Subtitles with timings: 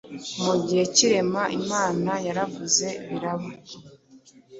[0.43, 3.49] Mu gihe cy’irema, Imana yaravuze biraba,